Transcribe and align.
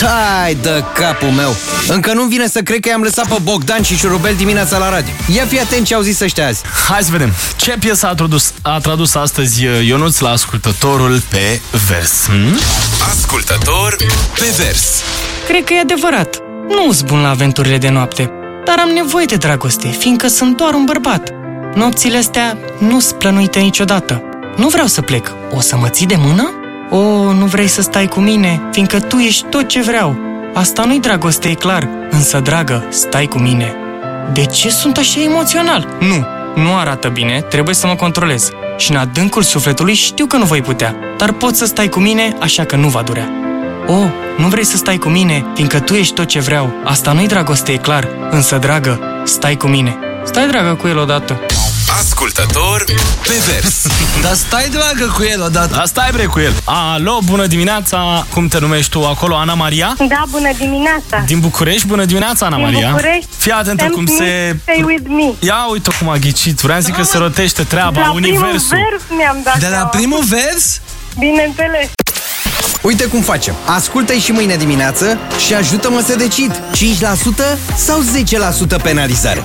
Tai 0.00 0.54
de 0.54 0.84
capul 0.94 1.28
meu! 1.28 1.56
Încă 1.88 2.12
nu 2.12 2.22
vine 2.22 2.46
să 2.46 2.60
cred 2.60 2.80
că 2.80 2.88
i-am 2.88 3.02
lăsat 3.02 3.28
pe 3.28 3.36
Bogdan 3.42 3.82
și 3.82 3.96
Șurubel 3.96 4.34
dimineața 4.34 4.78
la 4.78 4.90
radio. 4.90 5.12
Ia 5.34 5.44
fi 5.46 5.60
atent 5.60 5.86
ce 5.86 5.94
au 5.94 6.00
zis 6.00 6.20
ăștia 6.20 6.46
azi. 6.46 6.62
Hai 6.88 7.02
să 7.02 7.10
vedem. 7.10 7.32
Ce 7.56 7.76
piesă 7.78 8.06
a 8.06 8.14
tradus, 8.14 8.52
a 8.62 8.78
tradus 8.78 9.14
astăzi 9.14 9.66
uh, 9.66 9.86
Ionuț 9.86 10.18
la 10.18 10.30
ascultătorul 10.30 11.22
pe 11.28 11.60
vers? 11.88 12.24
Hmm? 12.24 12.58
Ascultător 13.10 13.96
pe 14.38 14.54
vers. 14.56 15.02
Cred 15.48 15.64
că 15.64 15.72
e 15.72 15.80
adevărat. 15.80 16.38
Nu 16.68 16.92
sunt 16.92 17.08
bun 17.08 17.20
la 17.20 17.28
aventurile 17.28 17.78
de 17.78 17.88
noapte, 17.88 18.30
dar 18.64 18.78
am 18.78 18.88
nevoie 18.88 19.24
de 19.24 19.36
dragoste, 19.36 19.88
fiindcă 19.88 20.28
sunt 20.28 20.56
doar 20.56 20.74
un 20.74 20.84
bărbat. 20.84 21.30
Nopțile 21.74 22.16
astea 22.16 22.58
nu-s 22.78 23.12
plănuite 23.12 23.58
niciodată. 23.58 24.22
Nu 24.56 24.68
vreau 24.68 24.86
să 24.86 25.00
plec. 25.00 25.32
O 25.52 25.60
să 25.60 25.76
mă 25.76 25.88
ții 25.88 26.06
de 26.06 26.16
mână? 26.18 26.65
O, 26.90 27.32
nu 27.32 27.46
vrei 27.46 27.66
să 27.66 27.82
stai 27.82 28.06
cu 28.06 28.20
mine, 28.20 28.62
fiindcă 28.72 29.00
tu 29.00 29.16
ești 29.16 29.44
tot 29.48 29.66
ce 29.66 29.80
vreau. 29.80 30.16
Asta 30.54 30.84
nu-i 30.84 31.00
dragoste, 31.00 31.48
e 31.48 31.54
clar, 31.54 31.88
însă, 32.10 32.40
dragă, 32.40 32.84
stai 32.88 33.26
cu 33.26 33.38
mine. 33.38 33.74
De 34.32 34.44
ce 34.44 34.70
sunt 34.70 34.96
așa 34.96 35.20
emoțional? 35.20 35.88
Nu, 36.00 36.26
nu 36.62 36.76
arată 36.76 37.08
bine, 37.08 37.40
trebuie 37.40 37.74
să 37.74 37.86
mă 37.86 37.94
controlez. 37.94 38.50
Și 38.76 38.90
în 38.90 38.96
adâncul 38.96 39.42
sufletului 39.42 39.94
știu 39.94 40.26
că 40.26 40.36
nu 40.36 40.44
voi 40.44 40.60
putea, 40.60 40.94
dar 41.16 41.32
poți 41.32 41.58
să 41.58 41.64
stai 41.64 41.88
cu 41.88 41.98
mine, 41.98 42.36
așa 42.40 42.64
că 42.64 42.76
nu 42.76 42.88
va 42.88 43.02
durea. 43.02 43.28
O, 43.86 43.98
nu 44.36 44.48
vrei 44.48 44.64
să 44.64 44.76
stai 44.76 44.96
cu 44.96 45.08
mine, 45.08 45.44
fiindcă 45.54 45.80
tu 45.80 45.94
ești 45.94 46.14
tot 46.14 46.26
ce 46.26 46.40
vreau. 46.40 46.72
Asta 46.84 47.12
nu-i 47.12 47.26
dragoste, 47.26 47.72
e 47.72 47.76
clar, 47.76 48.08
însă, 48.30 48.56
dragă, 48.56 49.00
stai 49.24 49.56
cu 49.56 49.66
mine. 49.66 49.96
Stai, 50.24 50.48
dragă, 50.48 50.74
cu 50.74 50.88
el 50.88 50.98
odată. 50.98 51.40
Ascultător 51.98 52.84
pe 53.22 53.32
vers. 53.46 53.86
Dar 54.22 54.34
stai, 54.34 54.68
dragă, 54.68 55.12
cu 55.16 55.22
el 55.22 55.42
odată. 55.42 55.74
Da, 55.74 55.82
stai 55.84 56.08
bre 56.12 56.24
cu 56.24 56.38
el. 56.40 56.52
Alo, 56.64 57.18
bună 57.24 57.46
dimineața. 57.46 58.26
Cum 58.32 58.48
te 58.48 58.58
numești 58.58 58.90
tu 58.90 59.04
acolo, 59.04 59.36
Ana 59.36 59.54
Maria? 59.54 59.94
Da, 60.08 60.22
bună 60.30 60.50
dimineața! 60.58 61.22
Din 61.26 61.40
București, 61.40 61.86
bună 61.86 62.04
dimineața, 62.04 62.46
Ana 62.46 62.56
Din 62.56 62.64
Maria. 62.64 62.90
București. 62.90 63.26
Fii 63.38 63.52
atentă 63.52 63.82
Sam 63.82 63.92
cum 63.92 64.06
Smith, 64.06 64.20
se... 64.22 64.56
Stay 64.62 64.82
with 64.86 65.02
me. 65.08 65.46
Ia 65.46 65.66
uite 65.70 65.90
cum 65.98 66.08
a 66.08 66.16
ghicit. 66.16 66.60
Vreau 66.60 66.78
să 66.80 66.84
zic 66.86 66.94
că 66.96 67.02
se 67.02 67.18
rotește 67.18 67.62
treaba, 67.62 68.00
la 68.00 68.10
universul. 68.12 68.50
primul 68.68 68.88
vers 68.90 69.02
mi-am 69.16 69.40
dat 69.44 69.58
De 69.58 69.66
la 69.66 69.70
seama. 69.72 69.88
primul 69.88 70.22
vers? 70.28 70.80
Bineînțeles. 71.18 71.88
Uite 72.82 73.04
cum 73.04 73.20
facem. 73.20 73.54
Ascultă-i 73.64 74.18
și 74.18 74.32
mâine 74.32 74.56
dimineață 74.56 75.18
și 75.46 75.54
ajută-mă 75.54 76.00
să 76.06 76.14
decid. 76.16 76.60
5% 76.74 77.58
sau 77.76 78.02
10% 78.78 78.82
penalizare? 78.82 79.44